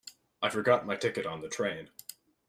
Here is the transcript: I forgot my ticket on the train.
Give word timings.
I 0.41 0.49
forgot 0.49 0.87
my 0.87 0.95
ticket 0.95 1.27
on 1.27 1.41
the 1.43 1.47
train. 1.47 1.91